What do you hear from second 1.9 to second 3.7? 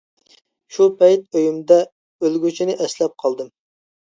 ئۆلگۈچىنى ئەسلەپ قالدىم.